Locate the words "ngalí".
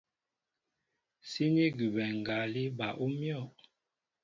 2.19-2.63